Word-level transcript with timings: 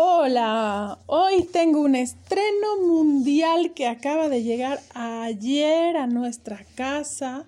Hola, 0.00 1.00
hoy 1.06 1.42
tengo 1.42 1.80
un 1.80 1.96
estreno 1.96 2.80
mundial 2.86 3.74
que 3.74 3.88
acaba 3.88 4.28
de 4.28 4.44
llegar 4.44 4.78
ayer 4.94 5.96
a 5.96 6.06
nuestra 6.06 6.64
casa 6.76 7.44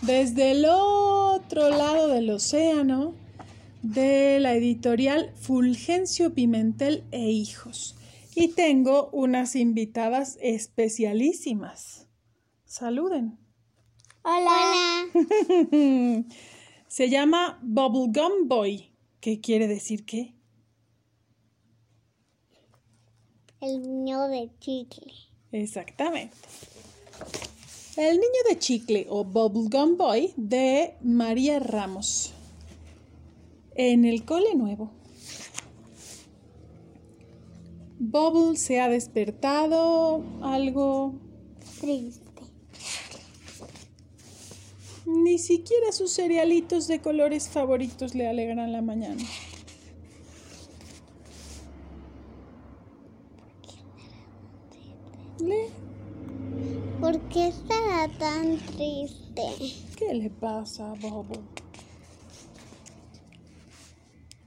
desde 0.00 0.52
el 0.52 0.64
otro 0.64 1.68
lado 1.68 2.08
del 2.08 2.30
océano 2.30 3.12
de 3.82 4.40
la 4.40 4.54
editorial 4.54 5.34
Fulgencio 5.38 6.32
Pimentel 6.32 7.04
e 7.10 7.28
Hijos. 7.28 7.94
Y 8.34 8.48
tengo 8.48 9.10
unas 9.12 9.54
invitadas 9.54 10.38
especialísimas. 10.40 12.06
Saluden. 12.64 13.36
Hola. 14.22 15.08
Se 16.88 17.10
llama 17.10 17.58
Bubblegum 17.60 18.48
Boy. 18.48 18.88
¿Qué 19.20 19.42
quiere 19.42 19.68
decir 19.68 20.06
qué? 20.06 20.35
El 23.66 23.82
niño 23.82 24.28
de 24.28 24.48
chicle. 24.60 25.12
Exactamente. 25.50 26.36
El 27.96 28.14
niño 28.14 28.40
de 28.48 28.58
chicle 28.60 29.06
o 29.08 29.24
Bubblegum 29.24 29.96
Boy 29.96 30.32
de 30.36 30.94
María 31.02 31.58
Ramos. 31.58 32.32
En 33.74 34.04
el 34.04 34.24
cole 34.24 34.54
nuevo. 34.54 34.92
Bubble 37.98 38.56
se 38.56 38.78
ha 38.78 38.88
despertado 38.88 40.22
algo. 40.42 41.14
Triste. 41.80 42.22
Ni 45.06 45.38
siquiera 45.38 45.90
sus 45.90 46.12
cerealitos 46.12 46.86
de 46.86 47.00
colores 47.00 47.48
favoritos 47.48 48.14
le 48.14 48.28
alegran 48.28 48.70
la 48.70 48.82
mañana. 48.82 49.24
¿Por 57.00 57.20
qué 57.28 57.48
estará 57.48 58.08
tan 58.18 58.56
triste? 58.56 59.42
¿Qué 59.96 60.14
le 60.14 60.30
pasa 60.30 60.94
Bubble? 60.94 61.40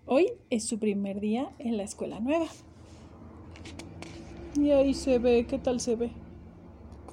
Hoy 0.07 0.31
es 0.49 0.65
su 0.65 0.79
primer 0.79 1.19
día 1.19 1.51
en 1.59 1.77
la 1.77 1.83
escuela 1.83 2.19
nueva. 2.19 2.47
Y 4.55 4.71
ahí 4.71 4.95
se 4.95 5.19
ve, 5.19 5.45
¿qué 5.47 5.59
tal 5.59 5.79
se 5.79 5.95
ve? 5.95 6.11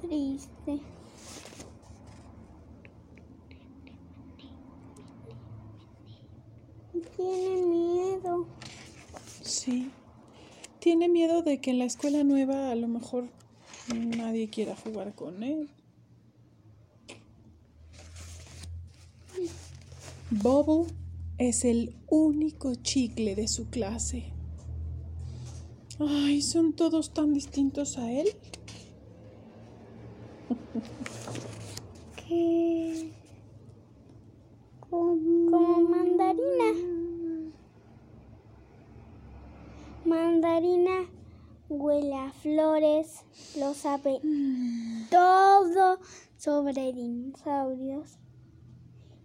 Triste. 0.01 0.79
Tiene 7.15 7.61
miedo. 7.61 8.47
Sí. 9.43 9.91
Tiene 10.79 11.09
miedo 11.09 11.43
de 11.43 11.61
que 11.61 11.69
en 11.69 11.77
la 11.77 11.85
escuela 11.85 12.23
nueva 12.23 12.71
a 12.71 12.75
lo 12.75 12.87
mejor 12.87 13.29
nadie 13.93 14.49
quiera 14.49 14.75
jugar 14.75 15.13
con 15.15 15.43
él. 15.43 15.69
Bubble 20.29 20.93
es 21.37 21.63
el 21.63 21.95
único 22.07 22.75
chicle 22.75 23.35
de 23.35 23.47
su 23.47 23.69
clase. 23.69 24.31
Ay, 25.99 26.41
son 26.41 26.73
todos 26.73 27.13
tan 27.13 27.33
distintos 27.33 27.97
a 27.97 28.11
él. 28.11 28.27
¿Qué? 32.27 33.11
Como 34.89 35.81
mandarina. 35.81 36.73
Mandarina 40.05 41.16
huele 41.69 42.15
a 42.15 42.31
flores, 42.31 43.23
lo 43.57 43.73
sabe 43.73 44.19
todo 45.09 45.99
sobre 46.37 46.93
dinosaurios 46.93 48.17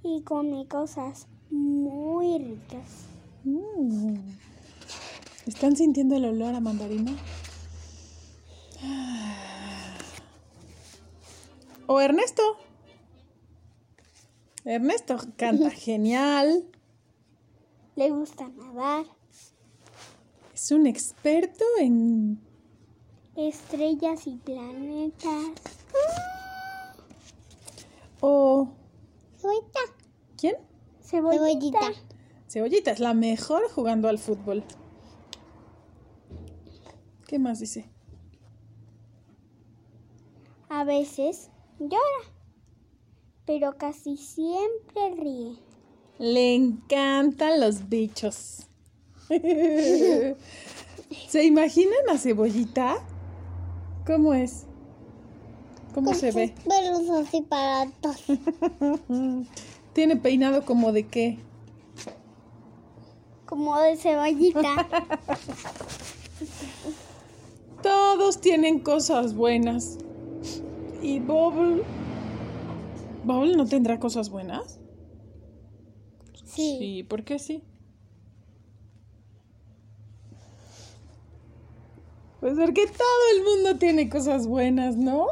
y 0.03 0.22
come 0.22 0.66
cosas 0.66 1.28
muy 1.50 2.38
ricas. 2.38 3.06
Mm. 3.44 4.16
¿Están 5.47 5.76
sintiendo 5.76 6.16
el 6.16 6.25
olor 6.25 6.54
a 6.54 6.60
mandarina? 6.60 7.12
Ah. 8.82 9.34
¿O 11.86 12.00
Ernesto? 12.00 12.42
Ernesto 14.64 15.19
canta 15.36 15.70
genial. 15.70 16.64
Le 17.97 18.10
gusta 18.10 18.48
nadar, 18.48 19.04
Es 20.62 20.70
un 20.70 20.86
experto 20.86 21.64
en... 21.80 22.40
estrellas 23.34 24.28
y 24.28 24.36
planetas. 24.36 25.50
¿O 28.20 28.68
Cebollita. 29.40 29.80
quién? 30.36 30.54
Cebollita. 31.00 31.80
Cebollita 32.46 32.92
es 32.92 33.00
la 33.00 33.12
mejor 33.12 33.68
jugando 33.72 34.06
al 34.06 34.20
fútbol. 34.20 34.62
¿Qué 37.26 37.40
más 37.40 37.58
dice? 37.58 37.90
A 40.68 40.84
veces 40.84 41.50
llora, 41.80 41.98
pero 43.46 43.76
casi 43.78 44.16
siempre 44.16 45.16
ríe. 45.16 45.56
Le 46.20 46.54
encantan 46.54 47.58
los 47.58 47.88
bichos. 47.88 48.68
¿Se 51.28 51.44
imaginan 51.44 52.10
a 52.10 52.19
Cebollita? 52.19 52.97
¿Cómo 54.06 54.34
es? 54.34 54.66
¿Cómo 55.94 56.15
se 56.15 56.32
ve? 56.32 56.54
Pelos 56.69 57.09
así 57.10 57.43
para. 57.43 57.91
Tiene 59.93 60.16
peinado 60.16 60.65
como 60.65 60.93
de 60.93 61.06
qué? 61.06 61.38
Como 63.44 63.78
de 63.78 63.97
cebollita. 63.97 64.88
Todos 67.82 68.41
tienen 68.41 68.81
cosas 68.81 69.34
buenas. 69.34 69.99
¿Y 71.03 71.19
Bubble? 71.19 71.82
¿Bubble 73.25 73.56
no 73.56 73.66
tendrá 73.66 74.00
cosas 74.00 74.31
buenas? 74.31 74.78
Sí. 76.44 76.76
Sí, 76.78 77.03
¿por 77.03 77.25
qué 77.25 77.38
sí? 77.38 77.62
Pues 82.42 82.58
porque 82.58 82.88
todo 82.88 83.22
el 83.36 83.44
mundo 83.44 83.78
tiene 83.78 84.08
cosas 84.10 84.48
buenas, 84.48 84.97
¿no? 84.97 85.28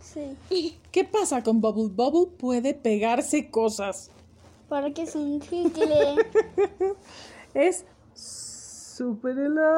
Sí. 0.00 0.76
¿Qué 0.90 1.04
pasa 1.04 1.44
con 1.44 1.60
Bubble? 1.60 1.90
Bubble 1.94 2.36
puede 2.36 2.74
pegarse 2.74 3.52
cosas. 3.52 4.10
Porque 4.68 5.02
es 5.02 5.14
un 5.14 5.40
chicle. 5.40 6.16
Es 7.54 7.84
súper 8.14 9.38
elástico. 9.38 9.70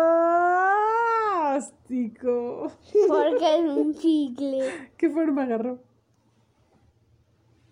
Porque 3.07 3.57
es 3.59 3.65
un 3.77 3.95
chicle. 3.95 4.91
¿Qué 4.97 5.11
forma 5.11 5.43
agarró? 5.43 5.79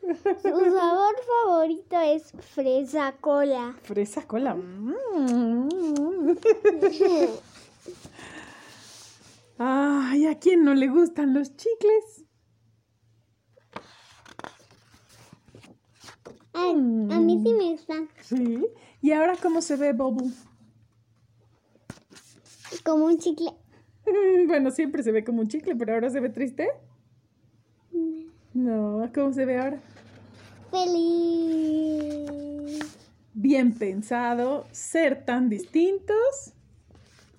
Su 0.03 0.43
sabor 0.43 1.17
favorito 1.43 1.99
es 2.01 2.33
fresa 2.53 3.15
cola. 3.19 3.75
Fresa 3.83 4.27
cola. 4.27 4.55
Mm. 4.55 5.69
¿a 10.29 10.39
quién 10.39 10.65
no 10.65 10.75
le 10.75 10.89
gustan 10.89 11.35
los 11.35 11.57
chicles? 11.57 12.25
Ay, 16.53 16.73
a 16.73 17.21
mí 17.21 17.41
sí 17.43 17.53
me 17.55 17.73
gustan. 17.73 18.09
Sí. 18.21 18.67
¿Y 19.01 19.13
ahora 19.13 19.37
cómo 19.41 19.63
se 19.63 19.77
ve 19.77 19.93
Bubble? 19.93 20.33
Como 22.85 23.07
un 23.07 23.19
chicle. 23.19 23.53
Bueno, 24.47 24.71
siempre 24.71 25.03
se 25.03 25.13
ve 25.13 25.23
como 25.23 25.43
un 25.43 25.49
chicle, 25.49 25.77
pero 25.77 25.93
ahora 25.93 26.09
se 26.09 26.21
ve 26.21 26.31
triste. 26.31 26.69
No, 28.55 29.11
¿cómo 29.15 29.35
se 29.35 29.45
ve 29.45 29.59
ahora? 29.59 29.83
Feliz. 30.71 31.99
Bien 33.35 33.75
pensado, 33.75 34.67
ser 34.73 35.27
tan 35.27 35.51
distintos. 35.51 36.55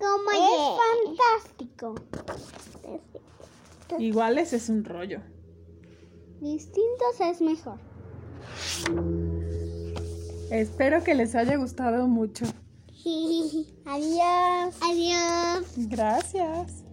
Como 0.00 0.30
es 0.30 1.44
fantástico. 1.46 1.94
Iguales 3.98 4.52
es 4.52 4.68
un 4.68 4.84
rollo. 4.84 5.20
Distintos 6.40 7.20
es 7.20 7.40
mejor. 7.40 7.78
Espero 10.50 11.04
que 11.04 11.14
les 11.14 11.34
haya 11.34 11.56
gustado 11.56 12.08
mucho. 12.08 12.46
Adiós. 13.84 14.74
Adiós. 14.80 15.66
Gracias. 15.88 16.84